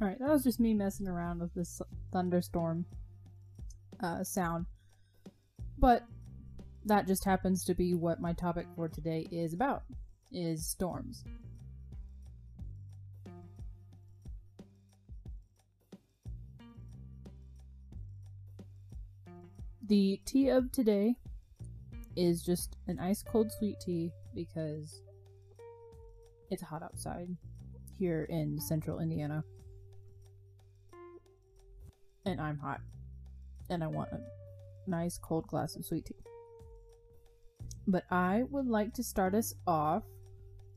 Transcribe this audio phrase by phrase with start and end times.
[0.00, 2.84] Alright, that was just me messing around with this thunderstorm
[4.00, 4.66] uh, sound.
[5.76, 6.04] But
[6.84, 9.82] that just happens to be what my topic for today is about,
[10.30, 11.24] is storms.
[19.88, 21.16] The tea of today
[22.14, 25.02] is just an ice cold sweet tea because
[26.50, 27.28] it's hot outside
[27.98, 29.42] here in central Indiana.
[32.28, 32.82] And I'm hot.
[33.70, 34.20] And I want a
[34.86, 36.14] nice cold glass of sweet tea.
[37.86, 40.02] But I would like to start us off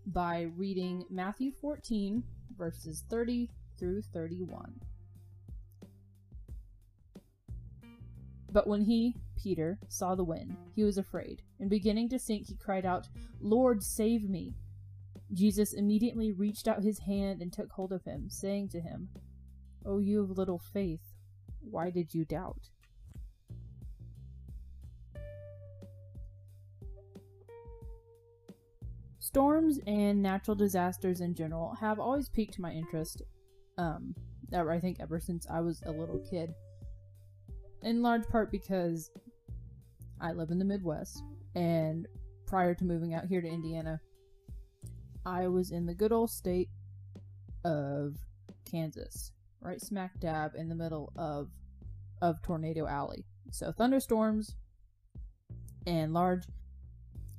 [0.06, 2.24] by reading Matthew 14,
[2.58, 4.80] verses 30 through 31.
[8.50, 12.56] But when he, Peter, saw the wind, he was afraid, and beginning to sink, he
[12.56, 13.10] cried out,
[13.42, 14.54] Lord, save me!
[15.34, 19.10] Jesus immediately reached out his hand and took hold of him, saying to him,
[19.86, 21.11] O you of little faith,
[21.62, 22.70] why did you doubt?
[29.20, 33.22] Storms and natural disasters in general have always piqued my interest,
[33.78, 34.14] um,
[34.54, 36.54] I think ever since I was a little kid
[37.84, 39.10] in large part because
[40.20, 41.24] I live in the Midwest,
[41.56, 42.08] and
[42.46, 44.00] prior to moving out here to Indiana,
[45.26, 46.70] I was in the good old state
[47.64, 48.16] of
[48.70, 51.50] Kansas, right smack dab in the middle of
[52.22, 53.26] of Tornado Alley.
[53.52, 54.56] So thunderstorms
[55.88, 56.44] and large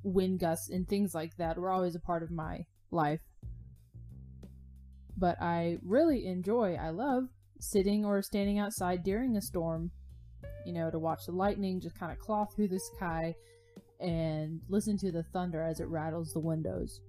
[0.02, 3.20] wind gusts and things like that were always a part of my life.
[5.16, 7.28] But I really enjoy, I love
[7.60, 9.92] sitting or standing outside during a storm
[10.64, 13.34] you know, to watch the lightning just kind of claw through the sky
[14.00, 17.00] and listen to the thunder as it rattles the windows.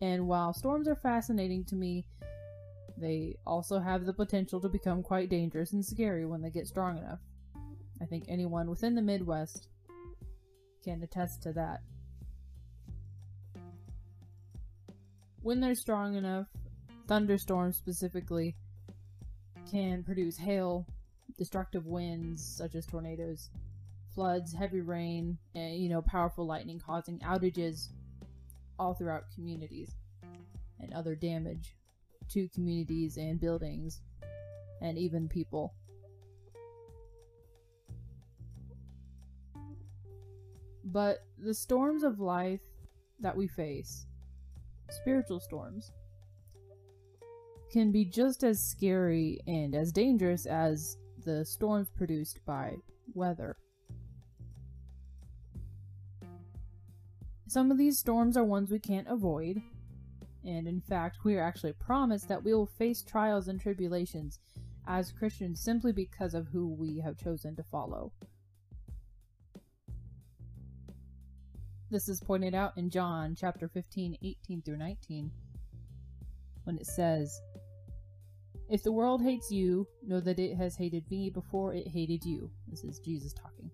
[0.00, 2.06] And while storms are fascinating to me,
[2.96, 6.98] they also have the potential to become quite dangerous and scary when they get strong
[6.98, 7.18] enough.
[8.00, 9.68] I think anyone within the Midwest
[10.84, 11.80] can attest to that.
[15.42, 16.46] When they're strong enough,
[17.06, 18.56] thunderstorms specifically
[19.70, 20.86] can produce hail,
[21.36, 23.50] destructive winds such as tornadoes,
[24.14, 27.88] floods, heavy rain, and you know, powerful lightning causing outages
[28.78, 29.96] all throughout communities
[30.80, 31.76] and other damage
[32.30, 34.00] to communities and buildings
[34.80, 35.74] and even people.
[40.84, 42.60] But the storms of life
[43.20, 44.06] that we face,
[44.90, 45.92] spiritual storms,
[47.72, 52.74] can be just as scary and as dangerous as the storms produced by
[53.14, 53.56] weather.
[57.48, 59.62] Some of these storms are ones we can't avoid,
[60.44, 64.38] and in fact, we are actually promised that we will face trials and tribulations
[64.86, 68.12] as Christians simply because of who we have chosen to follow.
[71.90, 75.30] This is pointed out in John chapter 15, 18 through 19,
[76.64, 77.40] when it says,
[78.68, 82.50] if the world hates you, know that it has hated me before it hated you.
[82.66, 83.70] This is Jesus talking.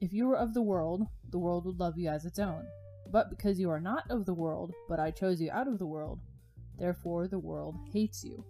[0.00, 2.64] If you were of the world, the world would love you as its own.
[3.10, 5.86] But because you are not of the world, but I chose you out of the
[5.86, 6.20] world,
[6.78, 8.44] therefore the world hates you.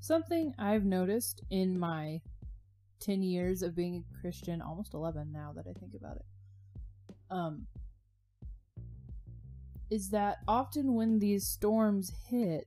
[0.00, 2.20] Something I've noticed in my
[3.00, 6.24] 10 years of being a Christian, almost 11 now that I think about it,
[7.30, 7.66] um,
[9.90, 12.66] is that often when these storms hit,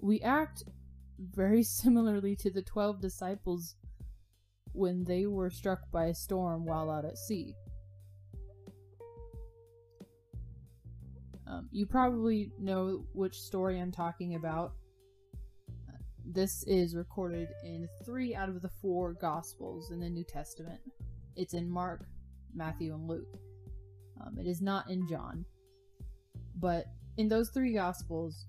[0.00, 0.64] we act
[1.18, 3.76] very similarly to the 12 disciples
[4.76, 7.54] when they were struck by a storm while out at sea.
[11.46, 14.72] Um, you probably know which story I'm talking about.
[16.24, 20.80] This is recorded in three out of the four Gospels in the New Testament.
[21.36, 22.04] It's in Mark,
[22.52, 23.38] Matthew, and Luke.
[24.20, 25.44] Um, it is not in John.
[26.56, 26.86] But
[27.16, 28.46] in those three Gospels,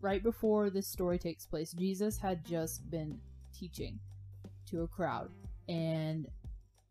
[0.00, 3.18] right before this story takes place, Jesus had just been
[3.52, 3.98] teaching
[4.70, 5.30] to a crowd.
[5.68, 6.26] And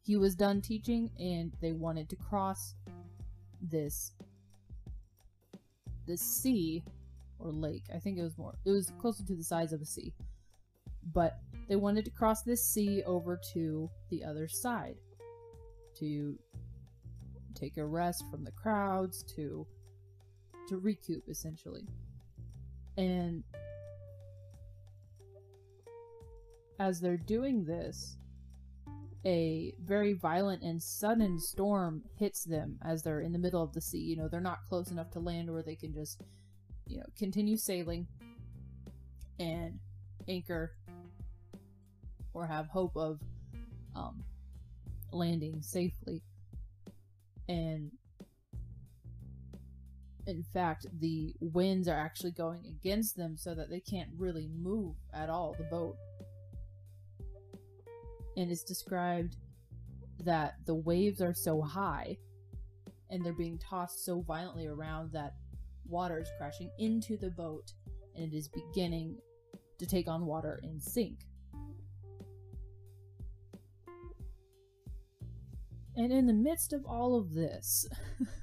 [0.01, 2.75] he was done teaching, and they wanted to cross
[3.61, 4.13] this
[6.07, 6.83] this sea
[7.37, 7.83] or lake.
[7.93, 8.55] I think it was more.
[8.65, 10.13] It was closer to the size of a sea.
[11.13, 14.95] But they wanted to cross this sea over to the other side
[15.99, 16.37] to
[17.53, 19.65] take a rest from the crowds, to
[20.67, 21.85] to recoup essentially.
[22.97, 23.43] And
[26.79, 28.17] as they're doing this,
[29.25, 33.81] a very violent and sudden storm hits them as they're in the middle of the
[33.81, 33.99] sea.
[33.99, 36.21] You know, they're not close enough to land where they can just,
[36.87, 38.07] you know, continue sailing
[39.39, 39.77] and
[40.27, 40.73] anchor
[42.33, 43.19] or have hope of
[43.95, 44.23] um,
[45.11, 46.21] landing safely.
[47.49, 47.91] And
[50.27, 54.95] in fact, the winds are actually going against them so that they can't really move
[55.13, 55.97] at all, the boat.
[58.39, 59.35] And it's described
[60.23, 62.17] that the waves are so high
[63.09, 65.33] and they're being tossed so violently around that
[65.85, 67.73] water is crashing into the boat
[68.15, 69.17] and it is beginning
[69.77, 71.19] to take on water and sink.
[75.97, 77.89] And in the midst of all of this,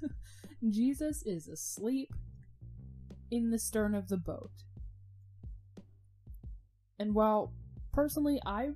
[0.69, 2.13] Jesus is asleep
[3.31, 4.51] in the stern of the boat.
[6.99, 7.55] And while
[7.95, 8.73] personally I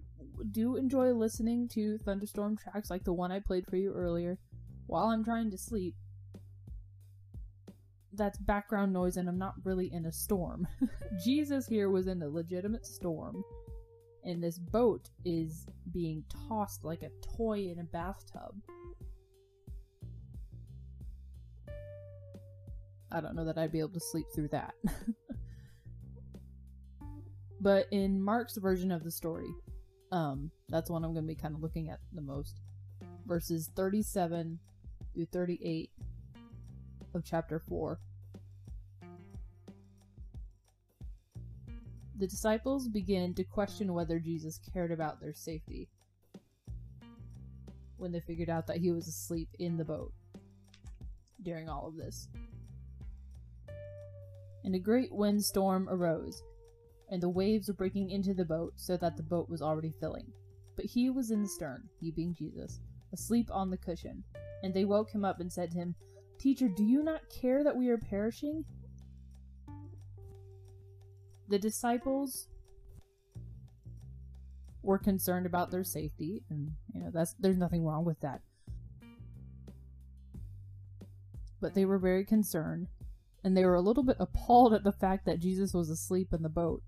[0.50, 4.38] do enjoy listening to thunderstorm tracks like the one I played for you earlier
[4.90, 5.94] while I'm trying to sleep,
[8.12, 10.66] that's background noise and I'm not really in a storm.
[11.24, 13.44] Jesus here was in a legitimate storm,
[14.24, 18.52] and this boat is being tossed like a toy in a bathtub.
[23.12, 24.74] I don't know that I'd be able to sleep through that.
[27.60, 29.48] but in Mark's version of the story,
[30.12, 32.60] um, that's one I'm going to be kind of looking at the most.
[33.26, 34.58] Verses 37
[35.14, 35.90] through 38
[37.14, 37.98] of chapter 4.
[42.18, 45.88] The disciples begin to question whether Jesus cared about their safety
[47.96, 50.12] when they figured out that he was asleep in the boat
[51.42, 52.28] during all of this
[54.64, 56.42] and a great windstorm arose,
[57.10, 60.26] and the waves were breaking into the boat so that the boat was already filling.
[60.76, 62.80] But he was in the stern, he being Jesus,
[63.12, 64.22] asleep on the cushion.
[64.62, 65.94] And they woke him up and said to him,
[66.38, 68.64] Teacher, do you not care that we are perishing?
[71.48, 72.48] The disciples
[74.82, 78.40] were concerned about their safety, and you know that's there's nothing wrong with that.
[81.60, 82.88] But they were very concerned
[83.44, 86.42] and they were a little bit appalled at the fact that Jesus was asleep in
[86.42, 86.82] the boat.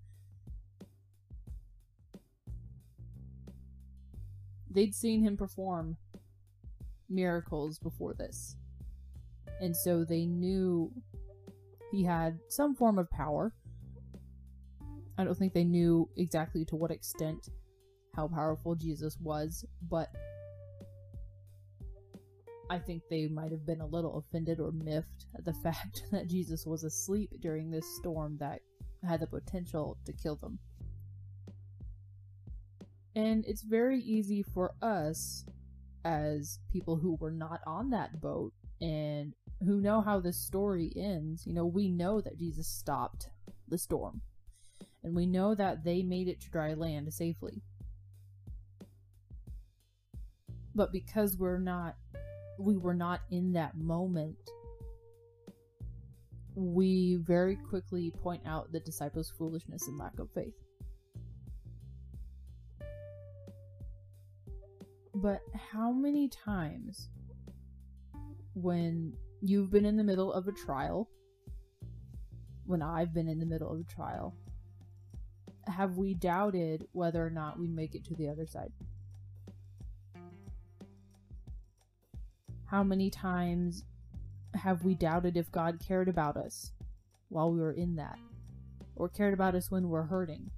[4.73, 5.97] They'd seen him perform
[7.09, 8.55] miracles before this,
[9.61, 10.91] and so they knew
[11.91, 13.53] he had some form of power.
[15.17, 17.49] I don't think they knew exactly to what extent
[18.15, 20.09] how powerful Jesus was, but
[22.69, 26.27] I think they might have been a little offended or miffed at the fact that
[26.27, 28.61] Jesus was asleep during this storm that
[29.07, 30.57] had the potential to kill them.
[33.15, 35.45] And it's very easy for us,
[36.05, 39.33] as people who were not on that boat and
[39.65, 43.29] who know how this story ends, you know, we know that Jesus stopped
[43.67, 44.21] the storm.
[45.03, 47.61] And we know that they made it to dry land safely.
[50.75, 51.95] But because we're not
[52.59, 54.37] we were not in that moment,
[56.55, 60.53] we very quickly point out the disciples' foolishness and lack of faith.
[65.23, 65.39] But
[65.71, 67.07] how many times
[68.55, 71.09] when you've been in the middle of a trial,
[72.65, 74.35] when I've been in the middle of a trial,
[75.65, 78.73] have we doubted whether or not we make it to the other side?
[82.65, 83.85] How many times
[84.55, 86.73] have we doubted if God cared about us
[87.29, 88.19] while we were in that?
[88.97, 90.51] Or cared about us when we're hurting?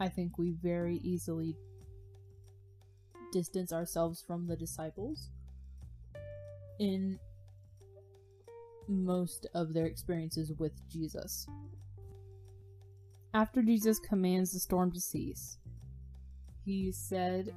[0.00, 1.54] I think we very easily
[3.32, 5.28] distance ourselves from the disciples
[6.78, 7.18] in
[8.88, 11.46] most of their experiences with Jesus.
[13.34, 15.58] After Jesus commands the storm to cease,
[16.64, 17.54] he said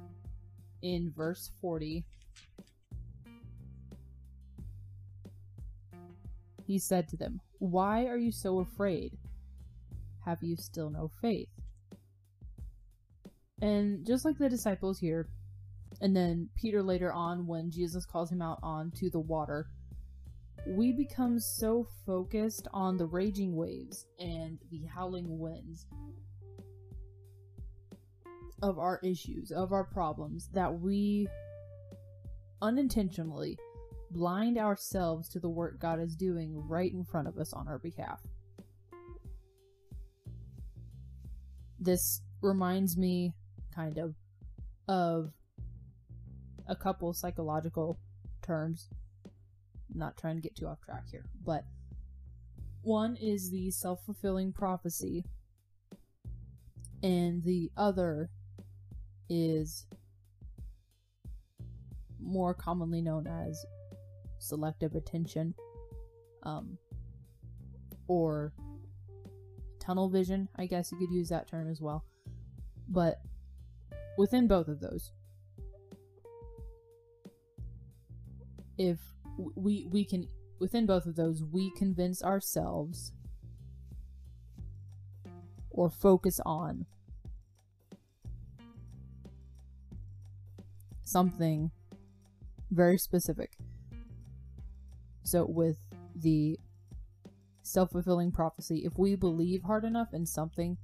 [0.82, 2.04] in verse 40,
[6.66, 9.16] he said to them, Why are you so afraid?
[10.26, 11.48] Have you still no faith?
[13.64, 15.26] And just like the disciples here,
[16.02, 19.70] and then Peter later on, when Jesus calls him out onto the water,
[20.66, 25.86] we become so focused on the raging waves and the howling winds
[28.62, 31.26] of our issues, of our problems, that we
[32.60, 33.56] unintentionally
[34.10, 37.78] blind ourselves to the work God is doing right in front of us on our
[37.78, 38.20] behalf.
[41.80, 43.32] This reminds me,
[43.74, 44.14] kind of,
[44.88, 45.32] of
[46.68, 47.98] a couple psychological
[48.42, 48.88] terms.
[49.94, 51.64] Not trying to get too off track here, but
[52.82, 55.24] one is the self fulfilling prophecy,
[57.02, 58.30] and the other
[59.28, 59.86] is
[62.20, 63.64] more commonly known as
[64.38, 65.54] selective attention
[66.42, 66.78] um,
[68.08, 68.52] or
[69.80, 72.04] tunnel vision, I guess you could use that term as well.
[72.88, 73.20] But
[74.16, 75.12] within both of those,
[78.78, 78.98] if
[79.56, 80.26] we we can
[80.58, 83.12] within both of those we convince ourselves
[85.70, 86.86] or focus on
[91.02, 91.70] something
[92.70, 93.58] very specific.
[95.22, 95.78] So with
[96.14, 96.58] the
[97.62, 100.76] self-fulfilling prophecy, if we believe hard enough in something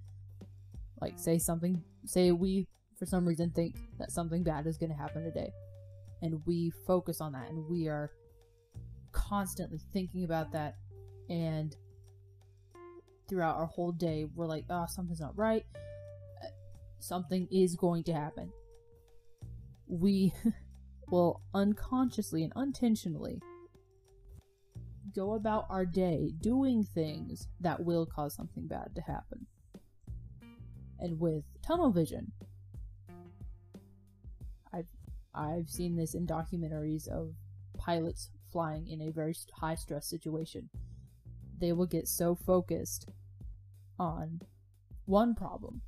[1.00, 2.66] like say something say we
[3.00, 5.50] for some reason think that something bad is going to happen today.
[6.22, 8.12] And we focus on that and we are
[9.10, 10.76] constantly thinking about that.
[11.30, 11.74] And
[13.26, 15.64] throughout our whole day we're like oh something's not right.
[16.44, 16.48] Uh,
[16.98, 18.52] something is going to happen.
[19.88, 20.34] We
[21.08, 23.40] will unconsciously and unintentionally
[25.16, 29.46] go about our day doing things that will cause something bad to happen.
[30.98, 32.30] And with tunnel vision,
[35.34, 37.34] I've seen this in documentaries of
[37.76, 40.68] pilots flying in a very high stress situation.
[41.58, 43.08] They will get so focused
[43.98, 44.40] on
[45.04, 45.82] one problem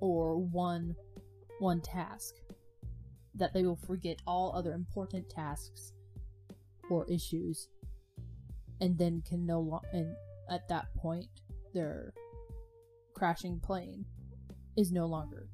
[0.00, 0.96] or one
[1.58, 2.34] one task
[3.34, 5.92] that they will forget all other important tasks
[6.90, 7.68] or issues
[8.80, 10.14] and then can no longer and
[10.50, 11.28] at that point
[11.72, 12.12] their
[13.14, 14.04] crashing plane
[14.76, 15.48] is no longer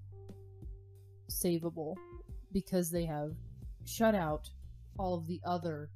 [1.30, 1.96] savable
[2.52, 3.32] because they have
[3.84, 4.50] shut out
[4.98, 5.90] all of the other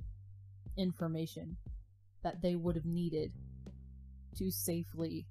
[0.77, 1.57] information
[2.23, 3.33] that they would have needed
[4.37, 5.27] to safely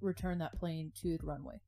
[0.00, 1.60] return that plane to the runway.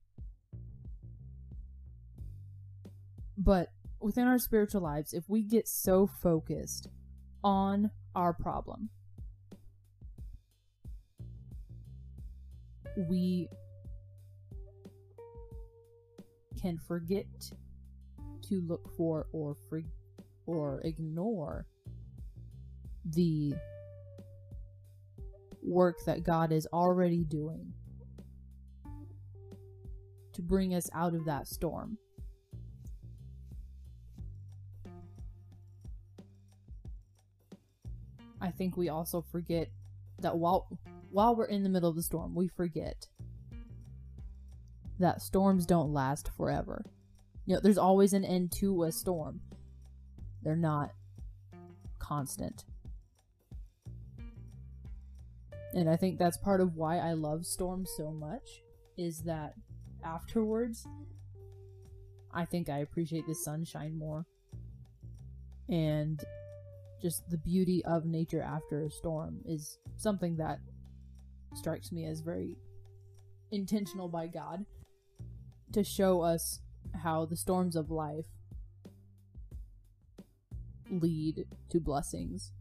[3.36, 6.88] But within our spiritual lives, if we get so focused
[7.42, 8.90] on our problem,
[13.08, 13.48] we
[16.60, 17.26] can forget
[18.48, 19.56] to look for or
[20.46, 21.66] or ignore
[23.04, 23.54] the
[25.62, 27.72] work that God is already doing
[30.34, 31.96] to bring us out of that storm.
[38.40, 39.70] I think we also forget
[40.20, 40.68] that while
[41.10, 43.08] while we're in the middle of the storm, we forget
[44.98, 46.84] that storms don't last forever.
[47.46, 49.40] You know, there's always an end to a storm.
[50.42, 50.92] They're not
[51.98, 52.64] constant.
[55.74, 58.62] And I think that's part of why I love storms so much
[58.96, 59.54] is that
[60.04, 60.86] afterwards
[62.32, 64.26] I think I appreciate the sunshine more.
[65.68, 66.22] And
[67.02, 70.58] just the beauty of nature after a storm is something that
[71.54, 72.56] strikes me as very
[73.50, 74.64] intentional by God
[75.72, 76.60] to show us
[77.02, 78.26] how the storms of life
[80.90, 82.52] lead to blessings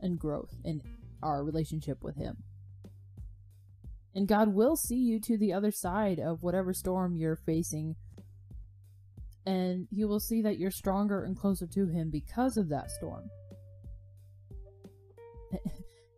[0.00, 0.82] and growth in
[1.22, 2.38] our relationship with Him.
[4.14, 7.96] And God will see you to the other side of whatever storm you're facing
[9.46, 13.30] and He will see that you're stronger and closer to him because of that storm.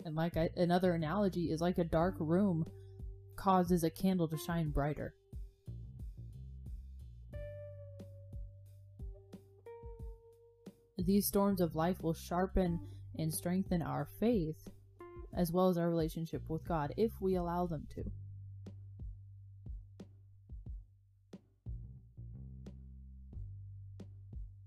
[0.05, 2.67] and like I, another analogy is like a dark room
[3.37, 5.15] causes a candle to shine brighter.
[11.05, 12.79] These storms of life will sharpen
[13.19, 14.69] and strengthen our faith
[15.37, 18.05] as well as our relationship with God if we allow them to.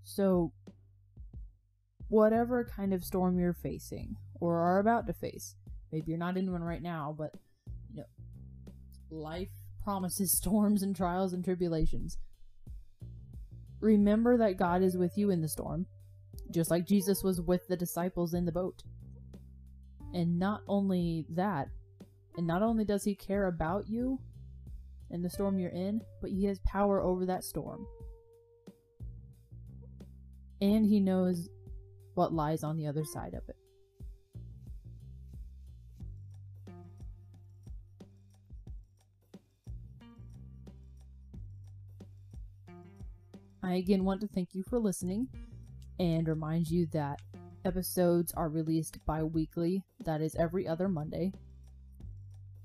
[0.02, 0.52] So,
[2.08, 5.56] whatever kind of storm you're facing or are about to face,
[5.92, 7.34] maybe you're not in one right now, but
[7.92, 8.04] you know,
[9.10, 9.50] life
[9.84, 12.18] promises storms and trials and tribulations.
[13.80, 15.86] Remember that God is with you in the storm,
[16.50, 18.82] just like Jesus was with the disciples in the boat.
[20.14, 21.68] And not only that,
[22.36, 24.20] and not only does he care about you
[25.10, 27.86] and the storm you're in, but he has power over that storm.
[30.60, 31.48] and he knows
[32.14, 33.56] what lies on the other side of it.
[43.62, 45.28] I again want to thank you for listening
[45.98, 47.20] and remind you that
[47.64, 51.32] episodes are released bi weekly, that is every other Monday.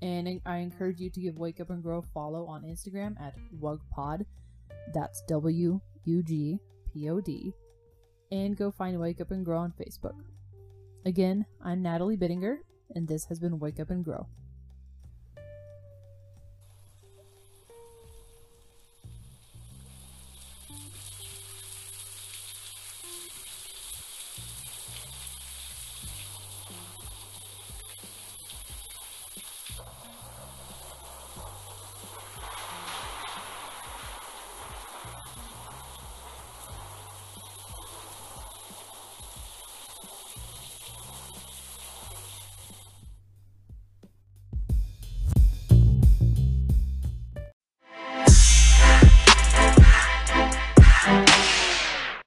[0.00, 3.36] And I encourage you to give Wake Up and Grow a follow on Instagram at
[3.60, 4.24] WUGPod.
[4.92, 6.58] That's W U G
[6.92, 7.52] P O D.
[8.32, 10.16] And go find Wake Up and Grow on Facebook.
[11.04, 12.58] Again, I'm Natalie Bittinger,
[12.94, 14.26] and this has been Wake Up and Grow.